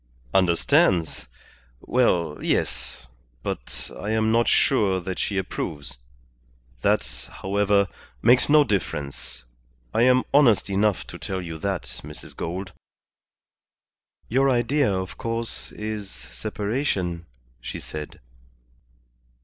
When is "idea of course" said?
14.49-15.71